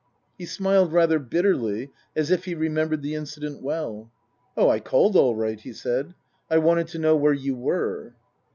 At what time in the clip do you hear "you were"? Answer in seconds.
7.33-8.15